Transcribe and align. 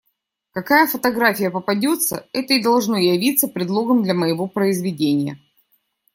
Какая 0.51 0.87
фотография 0.87 1.51
попадется, 1.51 2.27
это 2.33 2.55
и 2.55 2.63
должно 2.63 2.97
явиться 2.97 3.47
предлогом 3.47 4.01
для 4.01 4.15
моего 4.15 4.47
произведения. 4.47 5.37